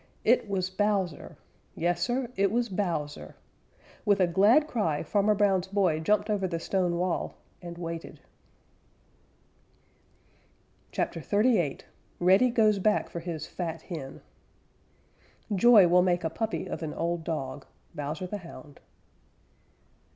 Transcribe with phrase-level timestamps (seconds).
[0.23, 1.37] It was Bowser!
[1.75, 3.35] Yes, Sir, it was Bowser!
[4.03, 8.19] With a glad cry Farmer Brown's boy jumped over the stone wall and waited.
[10.91, 11.81] CHAPTER XXXVIII
[12.19, 14.21] REDDY GOES BACK FOR HIS FAT HEN
[15.53, 17.67] Joy will make a puppy of an old dog.
[17.95, 18.79] _Bowser the Hound.